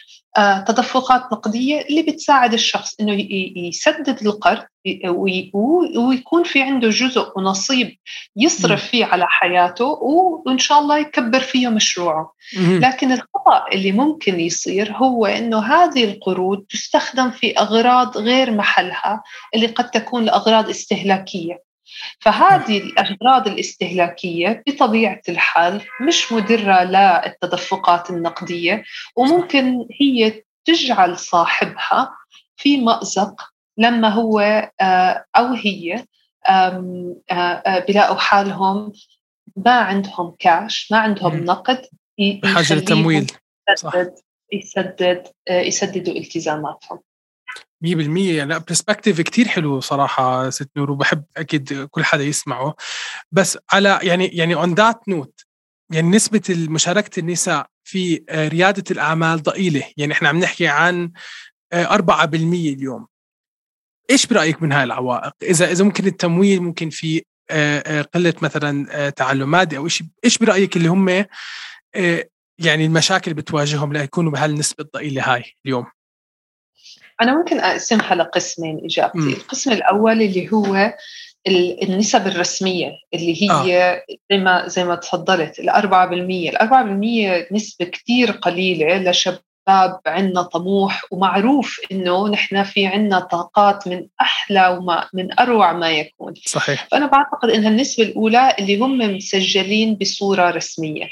تدفقات 0.67 1.21
نقدية 1.31 1.81
اللي 1.81 2.01
بتساعد 2.01 2.53
الشخص 2.53 2.95
إنه 3.01 3.27
يسدد 3.55 4.25
القرض 4.25 4.63
ويكون 5.95 6.43
في 6.43 6.61
عنده 6.61 6.89
جزء 6.89 7.31
ونصيب 7.35 7.97
يصرف 8.35 8.85
فيه 8.85 9.05
على 9.05 9.25
حياته 9.27 9.85
وإن 9.85 10.57
شاء 10.57 10.79
الله 10.79 10.97
يكبر 10.97 11.39
فيه 11.39 11.67
مشروعه. 11.67 12.33
لكن 12.57 13.11
الخطأ 13.11 13.65
اللي 13.73 13.91
ممكن 13.91 14.39
يصير 14.39 14.91
هو 14.91 15.25
إنه 15.25 15.59
هذه 15.59 16.03
القروض 16.03 16.65
تستخدم 16.69 17.31
في 17.31 17.59
أغراض 17.59 18.17
غير 18.17 18.51
محلها 18.51 19.23
اللي 19.55 19.67
قد 19.67 19.91
تكون 19.91 20.25
لأغراض 20.25 20.69
استهلاكية. 20.69 21.68
فهذه 22.19 22.77
الأغراض 22.77 23.47
الاستهلاكية 23.47 24.63
بطبيعة 24.67 25.21
الحال 25.29 25.81
مش 26.07 26.31
مدرة 26.31 26.83
للتدفقات 26.83 28.09
النقدية 28.09 28.83
وممكن 29.15 29.87
هي 30.01 30.43
تجعل 30.65 31.17
صاحبها 31.17 32.15
في 32.57 32.77
مأزق 32.77 33.49
لما 33.77 34.09
هو 34.09 34.39
آه، 34.81 35.25
أو 35.37 35.53
هي 35.53 36.05
آه، 36.49 37.15
آه، 37.31 37.85
بلاقوا 37.87 38.17
حالهم 38.17 38.91
ما 39.55 39.71
عندهم 39.71 40.35
كاش 40.39 40.91
ما 40.91 40.97
عندهم 40.97 41.45
نقد 41.45 41.85
بحاجة 42.43 42.73
للتمويل. 42.73 43.31
يسدد 43.69 44.15
يسدد 44.53 45.27
يسددوا 45.49 46.13
التزاماتهم. 46.13 46.99
100% 47.85 48.17
يعني. 48.17 48.59
perspective 48.59 49.21
كثير 49.21 49.47
حلو 49.47 49.79
صراحة 49.79 50.49
ست 50.49 50.69
نور 50.77 50.91
وبحب 50.91 51.23
أكيد 51.37 51.87
كل 51.91 52.03
حدا 52.03 52.23
يسمعه. 52.23 52.75
بس 53.31 53.57
على 53.71 53.99
يعني 54.03 54.25
يعني 54.27 54.55
on 54.55 54.73
that 54.73 55.09
note 55.09 55.45
يعني 55.91 56.09
نسبة 56.09 56.41
مشاركة 56.49 57.19
النساء 57.19 57.67
في 57.83 58.23
ريادة 58.31 58.83
الأعمال 58.91 59.43
ضئيلة. 59.43 59.83
يعني 59.97 60.13
إحنا 60.13 60.29
عم 60.29 60.39
نحكي 60.39 60.67
عن 60.67 61.11
4% 61.73 62.33
اليوم. 62.33 63.07
إيش 64.09 64.25
برأيك 64.25 64.61
من 64.61 64.71
هاي 64.71 64.83
العوائق؟ 64.83 65.33
إذا 65.43 65.71
إذا 65.71 65.83
ممكن 65.83 66.07
التمويل 66.07 66.61
ممكن 66.61 66.89
في 66.89 67.23
قلة 68.13 68.33
مثلا 68.41 69.09
تعلم 69.09 69.51
مادي 69.51 69.77
أو 69.77 69.85
إيش 69.85 70.03
إيش 70.25 70.37
برأيك 70.37 70.77
اللي 70.77 70.87
هم 70.87 71.09
يعني 72.59 72.85
المشاكل 72.85 73.33
بتواجههم 73.33 73.93
ليكونوا 73.93 74.31
بهالنسبة 74.31 74.83
الضئيلة 74.83 75.33
هاي 75.33 75.43
اليوم؟ 75.65 75.85
أنا 77.21 77.37
ممكن 77.37 77.59
أقسمها 77.59 78.15
لقسمين 78.15 78.81
إجابتي 78.83 79.17
م. 79.17 79.29
القسم 79.29 79.71
الأول 79.71 80.21
اللي 80.21 80.53
هو 80.53 80.93
النسب 81.83 82.27
الرسمية 82.27 82.91
اللي 83.13 83.43
هي 83.43 83.51
آه. 83.51 84.01
زي 84.31 84.37
ما 84.37 84.67
زي 84.67 84.83
ما 84.83 84.95
تفضلت 84.95 85.59
الأربعة 85.59 86.07
بالمية 86.07 86.49
الأربعة 86.49 86.83
بالمية 86.83 87.47
نسبة 87.51 87.85
كتير 87.85 88.31
قليلة 88.31 88.97
لشباب 88.97 89.39
شباب 89.69 89.99
عندنا 90.05 90.41
طموح 90.41 91.05
ومعروف 91.11 91.79
إنه 91.91 92.27
نحن 92.27 92.63
في 92.63 92.85
عندنا 92.85 93.19
طاقات 93.19 93.87
من 93.87 94.07
أحلى 94.21 94.67
وما 94.67 95.07
من 95.13 95.39
أروع 95.39 95.73
ما 95.73 95.89
يكون. 95.89 96.33
صحيح. 96.45 96.87
فأنا 96.91 97.05
بعتقد 97.05 97.49
إنها 97.49 97.69
النسبة 97.69 98.03
الأولى 98.03 98.55
اللي 98.59 98.79
هم 98.79 98.97
مسجلين 98.97 99.95
بصورة 99.95 100.49
رسمية. 100.49 101.07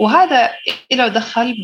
وهذا 0.00 0.50
له 0.92 1.08
دخل 1.08 1.56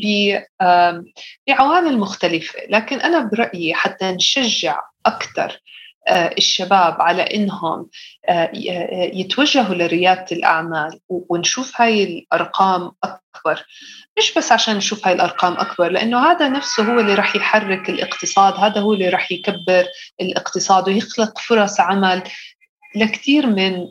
بعوامل 1.49 1.99
مختلفة. 1.99 2.59
لكن 2.69 3.01
أنا 3.01 3.21
برأيي 3.33 3.75
حتى 3.75 4.13
نشجع 4.13 4.81
أكثر 5.07 5.61
الشباب 6.09 7.03
على 7.03 7.23
إنهم 7.23 7.89
آه، 8.29 8.51
يتوجهوا 9.15 9.75
لريادة 9.75 10.27
الأعمال 10.33 11.01
ونشوف 11.09 11.81
هاي 11.81 12.05
الأرقام 12.05 12.93
أكبر. 13.05 13.65
مش 14.19 14.35
بس 14.35 14.53
عشان 14.53 14.77
نشوف 14.77 15.07
هاي 15.07 15.15
الأرقام 15.15 15.53
أكبر 15.53 15.89
لأنه 15.89 16.31
هذا 16.31 16.49
نفسه 16.49 16.83
هو 16.83 17.01
اللي 17.01 17.15
راح 17.15 17.37
يحرك 17.37 17.91
الاقتصاد 17.91 18.55
هذا 18.55 18.81
هو 18.81 18.93
اللي 18.93 19.09
راح 19.09 19.33
يكبر 19.33 19.85
الاقتصاد 20.21 20.89
ويخلق 20.89 21.39
فرص 21.39 21.81
عمل 21.81 22.23
لكثير 22.97 23.47
من 23.47 23.89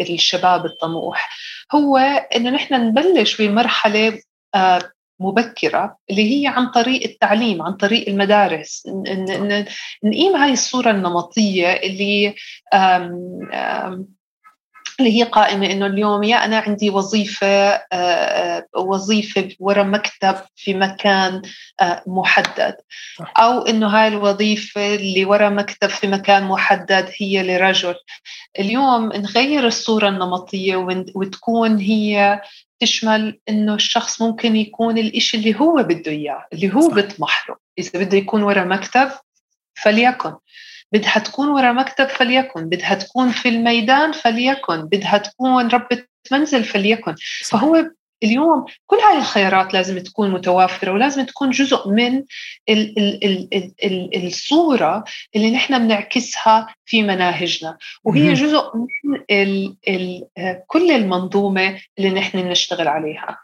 الشباب 0.00 0.66
الطموح. 0.66 1.30
هو 1.74 1.96
إنه 2.36 2.50
نحن 2.50 2.74
نبلش 2.74 3.42
بمرحلة 3.42 4.20
آه، 4.54 4.92
مبكرة 5.20 5.96
اللي 6.10 6.42
هي 6.42 6.46
عن 6.46 6.70
طريق 6.70 7.02
التعليم 7.02 7.62
عن 7.62 7.72
طريق 7.72 8.08
المدارس. 8.08 8.82
نقيم 10.04 10.36
هاي 10.36 10.52
الصورة 10.52 10.90
النمطية 10.90 11.72
اللي 11.72 12.34
آم 12.74 13.12
آم 13.52 14.08
اللي 15.00 15.18
هي 15.18 15.22
قائمة 15.22 15.66
إنه 15.66 15.86
اليوم 15.86 16.22
يا 16.22 16.36
أنا 16.44 16.58
عندي 16.58 16.90
وظيفة 16.90 17.80
وظيفة 18.76 19.48
ورا 19.60 19.82
مكتب 19.82 20.34
في 20.56 20.74
مكان 20.74 21.42
محدد. 22.06 22.76
أو 23.36 23.62
إنه 23.62 23.86
هاي 23.88 24.08
الوظيفة 24.08 24.94
اللي 24.94 25.24
ورا 25.24 25.48
مكتب 25.48 25.88
في 25.88 26.06
مكان 26.06 26.44
محدد 26.44 27.10
هي 27.20 27.42
لرجل. 27.42 27.94
اليوم 28.58 29.12
نغير 29.12 29.66
الصورة 29.66 30.08
النمطية 30.08 30.76
وتكون 31.14 31.78
هي 31.78 32.40
تشمل 32.80 33.40
إنه 33.48 33.74
الشخص 33.74 34.22
ممكن 34.22 34.56
يكون 34.56 34.98
الإشي 34.98 35.36
اللي 35.36 35.60
هو 35.60 35.82
بده 35.82 36.10
إياه 36.10 36.46
اللي 36.52 36.74
هو 36.74 36.88
بيطمح 36.88 37.48
له 37.48 37.56
إذا 37.78 38.04
بده 38.04 38.18
يكون 38.18 38.42
ورا 38.42 38.64
مكتب 38.64 39.10
فليكن. 39.74 40.34
بدها 40.92 41.18
تكون 41.18 41.48
ورا 41.48 41.72
مكتب 41.72 42.08
فليكن. 42.08 42.68
بدها 42.68 42.94
تكون 42.94 43.30
في 43.30 43.48
الميدان 43.48 44.12
فليكن. 44.12 44.82
بدها 44.82 45.18
تكون 45.18 45.68
ربة 45.68 46.04
منزل 46.32 46.64
فليكن. 46.64 47.14
فهو 47.44 47.90
اليوم 48.22 48.64
كل 48.86 48.96
هاي 48.96 49.18
الخيارات 49.18 49.74
لازم 49.74 49.98
تكون 49.98 50.30
متوافرة 50.30 50.92
ولازم 50.92 51.26
تكون 51.26 51.50
جزء 51.50 51.88
من 51.88 52.16
ال 52.68 52.98
ال 52.98 53.24
ال 53.24 53.48
ال 53.54 53.74
ال 53.84 54.26
الصورة 54.26 55.04
اللي 55.36 55.50
نحن 55.50 55.78
بنعكسها 55.78 56.74
في 56.84 57.02
مناهجنا. 57.02 57.78
وهي 58.04 58.32
جزء 58.32 58.70
من 59.04 59.20
ال 59.30 59.76
ال 59.88 60.26
كل 60.66 60.90
المنظومة 60.90 61.80
اللي 61.98 62.10
نحن 62.10 62.38
نشتغل 62.38 62.88
عليها. 62.88 63.38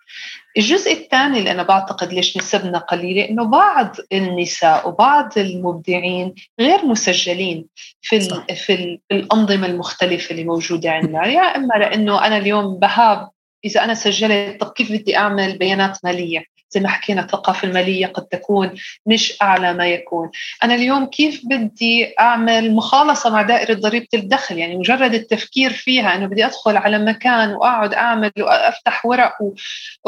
الجزء 0.58 0.92
الثاني 0.92 1.38
اللي 1.38 1.50
أنا 1.50 1.62
بعتقد 1.62 2.12
ليش 2.12 2.36
نسبنا 2.36 2.78
قليلة 2.78 3.28
إنه 3.28 3.44
بعض 3.44 3.96
النساء 4.12 4.88
وبعض 4.88 5.38
المبدعين 5.38 6.34
غير 6.60 6.86
مسجلين 6.86 7.66
في 8.02 8.20
صح. 8.20 8.46
في 8.54 8.98
الأنظمة 9.12 9.66
المختلفة 9.66 10.30
اللي 10.30 10.44
موجودة 10.44 10.90
عندنا. 10.90 11.26
يا 11.26 11.56
إما 11.56 11.74
لأنه 11.74 12.26
أنا 12.26 12.36
اليوم 12.36 12.78
بهاب 12.78 13.30
إذا 13.64 13.84
أنا 13.84 13.94
سجلت 13.94 14.60
طب 14.60 14.72
كيف 14.72 14.92
بدي 14.92 15.16
أعمل 15.16 15.58
بيانات 15.58 15.98
مالية 16.04 16.44
زي 16.70 16.80
ما 16.80 16.88
حكينا 16.88 17.22
الثقافة 17.22 17.68
المالية 17.68 18.06
قد 18.06 18.26
تكون 18.26 18.74
مش 19.06 19.42
أعلى 19.42 19.74
ما 19.74 19.86
يكون. 19.86 20.30
أنا 20.64 20.74
اليوم 20.74 21.06
كيف 21.06 21.42
بدي 21.44 22.14
أعمل 22.20 22.74
مخالصة 22.74 23.30
مع 23.30 23.42
دائرة 23.42 23.74
ضريبة 23.74 24.06
الدخل؟ 24.14 24.58
يعني 24.58 24.76
مجرد 24.76 25.14
التفكير 25.14 25.72
فيها 25.72 26.14
أنه 26.14 26.26
بدي 26.26 26.46
أدخل 26.46 26.76
على 26.76 26.98
مكان 26.98 27.50
وأقعد 27.54 27.94
أعمل 27.94 28.32
وأفتح 28.38 29.06
ورق 29.06 29.32
و... 29.42 29.52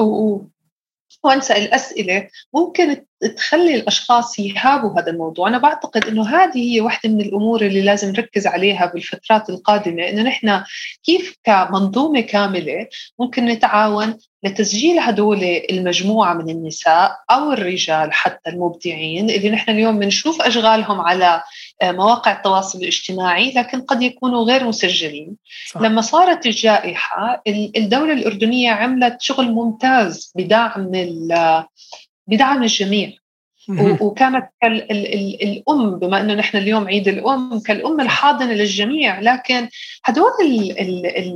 و... 0.03 0.47
وانسى 1.25 1.57
الاسئله 1.57 2.29
ممكن 2.55 3.05
تخلي 3.37 3.75
الأشخاص 3.75 4.39
يهابوا 4.39 5.01
هذا 5.01 5.11
الموضوع، 5.11 5.49
أنا 5.49 5.59
بعتقد 5.59 6.05
إنه 6.07 6.29
هذه 6.29 6.75
هي 6.75 6.81
واحدة 6.81 7.11
من 7.11 7.21
الأمور 7.21 7.63
اللي 7.63 7.83
لازم 7.83 8.09
نركز 8.09 8.47
عليها 8.47 8.87
بالفترات 8.87 9.51
القادمة، 9.51 10.09
إنه 10.09 10.23
نحن 10.23 10.63
كيف 11.03 11.37
كمنظومة 11.45 12.21
كاملة 12.21 12.87
ممكن 13.19 13.45
نتعاون 13.45 14.19
لتسجيل 14.43 14.99
هدول 14.99 15.43
المجموعة 15.71 16.35
من 16.35 16.51
النساء 16.51 17.17
أو 17.31 17.53
الرجال 17.53 18.13
حتى 18.13 18.51
المبدعين 18.51 19.31
اللي 19.31 19.51
نحن 19.51 19.71
اليوم 19.71 19.99
بنشوف 19.99 20.43
أشغالهم 20.43 21.01
على 21.01 21.43
مواقع 21.83 22.33
التواصل 22.33 22.79
الاجتماعي 22.79 23.53
لكن 23.53 23.81
قد 23.81 24.03
يكونوا 24.03 24.45
غير 24.45 24.65
مسجلين. 24.65 25.37
صح. 25.67 25.81
لما 25.81 26.01
صارت 26.01 26.47
الجائحة 26.47 27.43
الدولة 27.77 28.13
الأردنية 28.13 28.71
عملت 28.71 29.21
شغل 29.21 29.53
ممتاز 29.53 30.33
بدعم 30.37 30.91
بدعم 32.27 32.63
الجميع. 32.63 33.13
وكانت 34.01 34.49
الأم 34.63 35.99
بما 35.99 36.21
أنه 36.21 36.35
نحن 36.35 36.57
اليوم 36.57 36.89
عيد 36.89 37.09
الأم 37.09 37.61
كالأم 37.61 38.01
الحاضنة 38.01 38.53
للجميع. 38.53 39.21
لكن 39.21 39.69
هدول 40.05 40.31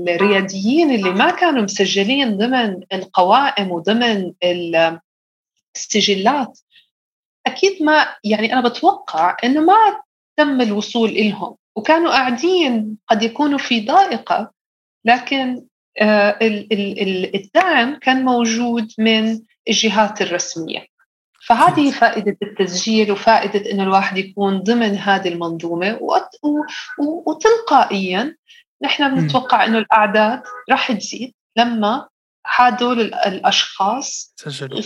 الرياديين 0.09 0.95
اللي 0.95 1.11
ما 1.11 1.31
كانوا 1.31 1.63
مسجلين 1.63 2.37
ضمن 2.37 2.81
القوائم 2.93 3.71
وضمن 3.71 4.33
السجلات 5.77 6.59
أكيد 7.47 7.83
ما 7.83 8.07
يعني 8.25 8.53
أنا 8.53 8.69
بتوقع 8.69 9.37
أنه 9.45 9.61
ما 9.61 10.01
تم 10.37 10.61
الوصول 10.61 11.09
إلهم. 11.09 11.57
وكانوا 11.77 12.11
قاعدين 12.11 12.99
قد 13.09 13.23
يكونوا 13.23 13.59
في 13.59 13.81
ضائقة 13.81 14.51
لكن 15.05 15.65
آه، 16.01 16.39
الدعم 17.35 17.99
كان 17.99 18.25
موجود 18.25 18.93
من 18.99 19.41
الجهات 19.69 20.23
الرسمية. 20.23 20.87
فهذه 21.47 21.91
فائدة 21.91 22.37
التسجيل 22.43 23.13
وفائدة 23.13 23.71
أن 23.71 23.81
الواحد 23.81 24.17
يكون 24.19 24.59
ضمن 24.59 24.97
هذه 24.97 25.29
المنظومة 25.29 25.99
وتلقائيا 26.99 28.37
نحن 28.83 29.15
بنتوقع 29.15 29.65
إنه 29.65 29.79
الأعداد 29.79 30.43
راح 30.71 30.93
تزيد 30.93 31.35
لما 31.57 32.09
هدول 32.47 33.01
الأشخاص 33.01 34.35
سجلوا. 34.37 34.81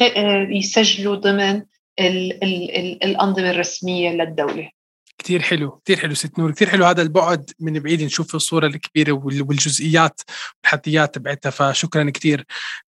يسجلوا 0.51 1.17
ضمن 1.17 1.63
ال 2.01 2.45
ال 2.45 3.05
ال 3.05 3.17
كثير 5.19 5.43
حلو 5.43 5.81
كثير 5.85 5.99
حلو 5.99 6.15
ست 6.15 6.39
نور 6.39 6.53
كثير 6.53 6.69
حلو 6.69 6.85
هذا 6.85 7.03
البعد 7.03 7.51
من 7.61 7.79
بعيد 7.79 8.03
نشوف 8.03 8.35
الصورة 8.35 8.67
الكبيرة 8.67 9.13
والجزئيات 9.13 10.21
والحديات 10.63 11.15
تبعتها 11.15 11.51
فشكرا 11.51 12.11
كثير 12.11 12.45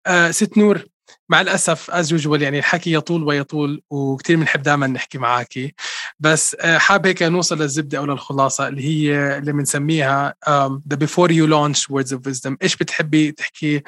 آه 0.07 0.31
ست 0.31 0.57
نور 0.57 0.85
مع 1.29 1.41
الأسف 1.41 1.91
از 1.91 2.11
يوجوال 2.11 2.41
يعني 2.41 2.59
الحكي 2.59 2.93
يطول 2.93 3.23
ويطول 3.23 3.81
وكثير 3.89 4.35
بنحب 4.35 4.61
دائما 4.61 4.87
نحكي 4.87 5.17
معك 5.17 5.75
بس 6.19 6.55
آه، 6.59 6.77
حاب 6.77 7.07
هيك 7.07 7.23
نوصل 7.23 7.61
للزبدة 7.61 7.97
أو 7.97 8.05
للخلاصة 8.05 8.67
اللي 8.67 8.83
هي 8.83 9.37
اللي 9.37 9.51
بنسميها 9.51 10.35
the 10.89 10.95
before 10.95 11.31
you 11.31 11.45
launch 11.45 11.89
words 11.89 12.13
of 12.13 12.27
wisdom 12.27 12.57
إيش 12.63 12.75
بتحبي 12.75 13.31
تحكي 13.31 13.81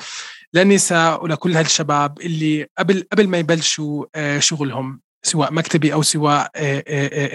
للنساء 0.54 1.23
ولكل 1.23 1.58
هالشباب 1.58 2.21
اللي 2.21 2.67
قبل 2.77 3.08
قبل 3.12 3.27
ما 3.27 3.38
يبلشوا 3.38 4.06
آه، 4.15 4.39
شغلهم؟ 4.39 5.01
سواء 5.23 5.53
مكتبي 5.53 5.93
أو 5.93 6.01
سواء 6.01 6.51
آه، 6.55 6.84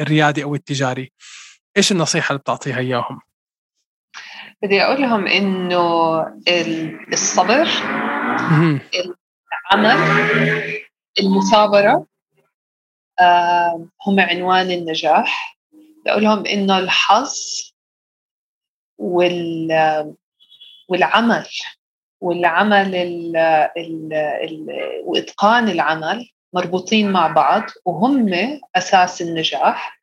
الريادي 0.02 0.44
أو 0.44 0.54
التجاري. 0.54 1.12
إيش 1.76 1.92
النصيحة 1.92 2.28
اللي 2.28 2.38
بتعطيها 2.40 2.78
إياهم؟ 2.78 3.20
بدي 4.62 4.82
أقول 4.82 5.02
لهم 5.02 5.26
إنه 5.26 6.18
الصبر 7.12 7.68
العمل 9.72 9.98
المثابرة 11.20 12.06
هم 14.06 14.20
عنوان 14.20 14.70
النجاح. 14.70 15.58
بقول 16.06 16.22
لهم 16.22 16.46
إنه 16.46 16.78
الحظ 16.78 17.34
وال 18.98 19.68
والعمل 20.88 21.46
والعمل 22.20 22.94
ال 22.94 23.36
ال 23.76 24.12
ال 24.14 24.66
وإتقان 25.04 25.68
العمل 25.68 26.30
مربوطين 26.56 27.12
مع 27.12 27.26
بعض 27.26 27.62
وهم 27.84 28.58
أساس 28.76 29.22
النجاح. 29.22 29.98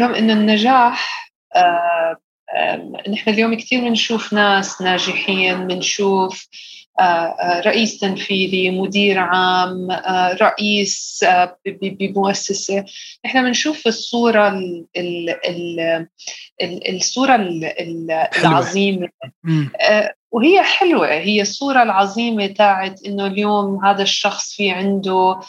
لهم 0.00 0.14
إنه 0.14 0.32
النجاح 0.32 1.32
نحن 3.08 3.30
اليوم 3.30 3.54
كثير 3.54 3.80
بنشوف 3.80 4.32
ناس 4.32 4.82
ناجحين 4.82 5.66
بنشوف 5.66 6.46
آه، 6.46 6.48
آه، 6.48 6.81
رئيس 7.66 7.98
تنفيذي 7.98 8.70
مدير 8.70 9.18
عام 9.18 9.90
آه، 9.90 10.32
رئيس 10.32 11.24
بمؤسسة. 11.82 12.84
نحن 13.24 13.42
بنشوف 13.42 13.86
الصورة 13.86 14.48
ال 14.48 14.86
ال 14.96 15.30
ال 16.62 16.96
الصورة 16.96 17.36
العظيمة. 18.44 19.08
وهي 20.32 20.62
حلوة. 20.62 21.12
هي 21.12 21.42
الصورة 21.42 21.82
العظيمة 21.82 22.46
تاعت 22.46 23.06
إنه 23.06 23.26
اليوم 23.26 23.84
هذا 23.84 24.02
الشخص 24.02 24.54
في 24.54 24.70
عنده 24.70 25.40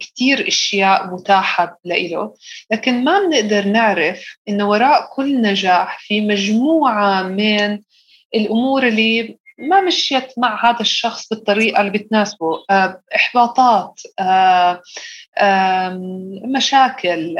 كتير 0.00 0.48
أشياء 0.48 1.06
متاحة 1.06 1.78
له 1.84 2.34
لكن 2.72 3.04
ما 3.04 3.20
بنقدر 3.20 3.64
نعرف 3.64 4.38
إنه 4.48 4.68
وراء 4.68 5.08
كل 5.14 5.42
نجاح 5.42 5.98
في 6.00 6.20
مجموعة 6.20 7.22
من 7.22 7.78
الأمور 8.34 8.86
اللي 8.86 9.38
ما 9.58 9.80
مشيت 9.80 10.38
مع 10.38 10.70
هذا 10.70 10.80
الشخص 10.80 11.28
بالطريقة 11.28 11.80
اللي 11.80 11.92
بتناسبه. 11.92 12.64
آه، 12.70 13.00
إحباطات 13.14 14.00
آه، 14.18 14.82
مشاكل 16.44 17.36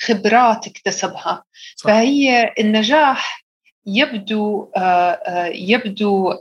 خبرات 0.00 0.66
اكتسبها. 0.66 1.44
صح. 1.76 1.86
فهي 1.90 2.54
النجاح 2.58 3.44
يبدو 3.86 4.70
آه، 4.76 5.46
يبدو 5.54 6.34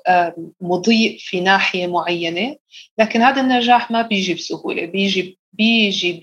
مضيء 0.61 1.17
في 1.19 1.41
ناحية 1.41 1.87
معينة 1.87 2.55
لكن 2.97 3.21
هذا 3.21 3.41
النجاح 3.41 3.91
ما 3.91 4.01
بيجي 4.01 4.33
بسهولة. 4.33 4.85
بيجي 4.85 5.37
بيجي 5.53 6.13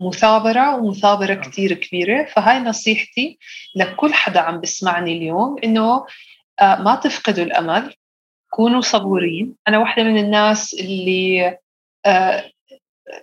مثابرة 0.00 0.76
ومثابرة 0.76 1.34
كتير 1.34 1.72
كبيرة. 1.72 2.24
فهاي 2.24 2.58
نصيحتي 2.58 3.38
لكل 3.76 4.14
حدا 4.14 4.40
عم 4.40 4.60
بسمعني 4.60 5.16
اليوم 5.16 5.56
إنه 5.64 6.06
آه، 6.60 6.82
ما 6.82 6.94
تفقدوا 6.94 7.44
الأمل 7.44 7.94
كونوا 8.50 8.80
صبورين. 8.80 9.54
أنا 9.68 9.78
واحدة 9.78 10.02
من 10.02 10.18
الناس 10.18 10.74
اللي 10.74 11.58
آه، 12.06 12.50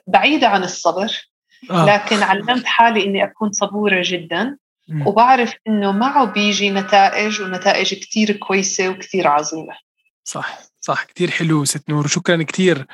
بعيدة 0.07 0.47
عن 0.47 0.63
الصبر 0.63 1.29
آه. 1.71 1.85
لكن 1.85 2.23
علمت 2.23 2.65
حالي 2.65 3.03
إني 3.03 3.23
أكون 3.23 3.51
صبورة 3.51 4.01
جدا. 4.05 4.57
وبعرف 5.05 5.53
إنه 5.67 5.91
معه 5.91 6.25
بيجي 6.25 6.69
نتائج 6.69 7.41
ونتائج 7.41 7.93
كثير 7.93 8.31
كويسة 8.31 8.89
وكثير 8.89 9.27
عظيمة. 9.27 9.73
صح. 10.23 10.70
صح 10.81 11.03
كثير 11.03 11.31
حلو 11.31 11.65
ست 11.65 11.89
نور 11.89 12.07
شكرا 12.07 12.43
كثير 12.43 12.85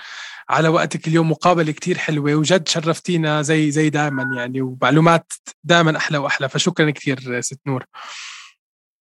على 0.49 0.67
وقتك 0.67 1.07
اليوم 1.07 1.31
مقابلة 1.31 1.71
كثير 1.71 1.97
حلوة 1.97 2.35
وجد 2.35 2.67
شرفتينا 2.67 3.41
زي 3.41 3.71
زي 3.71 3.89
دائما 3.89 4.23
يعني 4.37 4.61
ومعلومات 4.61 5.33
دائما 5.63 5.97
أحلى 5.97 6.17
وأحلى 6.17 6.49
فشكرا 6.49 6.91
كثير 6.91 7.41
ست 7.41 7.59
نور. 7.67 7.85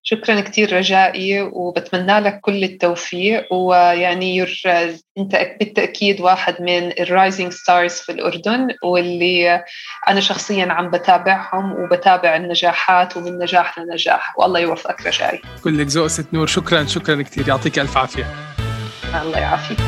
شكرا 0.03 0.41
كثير 0.41 0.73
رجائي 0.73 1.43
وبتمنى 1.43 2.21
لك 2.21 2.41
كل 2.41 2.65
التوفيق 2.65 3.53
ويعني 3.53 4.37
ير... 4.37 4.63
انت 5.19 5.57
بالتأكيد 5.61 6.21
واحد 6.21 6.63
من 6.63 7.01
ال 7.01 7.08
rising 7.08 7.53
stars 7.53 7.93
في 7.93 8.13
الأردن 8.13 8.69
واللي 8.85 9.65
أنا 10.09 10.21
شخصيا 10.21 10.67
عم 10.73 10.91
بتابعهم 10.91 11.73
وبتابع 11.73 12.37
النجاحات 12.37 13.17
ومن 13.17 13.39
نجاح 13.39 13.79
لنجاح 13.79 14.39
والله 14.39 14.61
يوفقك 14.61 15.07
رجائي. 15.07 15.41
كلك 15.65 15.87
ذوق 15.87 16.07
ست 16.07 16.35
نور 16.35 16.47
شكرا 16.47 16.85
شكرا 16.85 17.23
كثير 17.23 17.49
يعطيك 17.49 17.79
ألف 17.79 17.97
عافية. 17.97 18.56
الله 19.23 19.39
يعافيك 19.39 19.79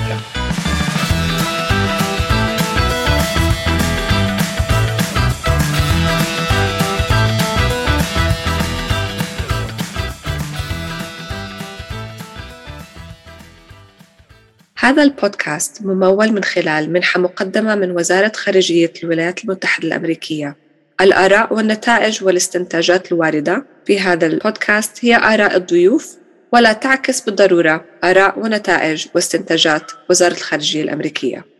هذا 14.78 15.02
البودكاست 15.02 15.82
ممول 15.82 16.32
من 16.32 16.44
خلال 16.44 16.92
منحة 16.92 17.20
مقدمة 17.20 17.74
من 17.74 17.90
وزارة 17.90 18.32
خارجية 18.34 18.92
الولايات 19.04 19.44
المتحدة 19.44 19.88
الأمريكية. 19.88 20.56
الآراء 21.00 21.54
والنتائج 21.54 22.24
والاستنتاجات 22.24 23.12
الواردة 23.12 23.64
في 23.84 24.00
هذا 24.00 24.26
البودكاست 24.26 25.04
هي 25.04 25.16
آراء 25.16 25.56
الضيوف 25.56 26.16
ولا 26.52 26.72
تعكس 26.72 27.20
بالضرورة 27.20 27.84
آراء 28.04 28.38
ونتائج 28.38 29.06
واستنتاجات 29.14 29.92
وزارة 30.10 30.32
الخارجية 30.34 30.82
الأمريكية. 30.82 31.57